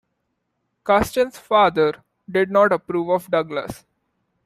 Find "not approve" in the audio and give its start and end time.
2.49-3.09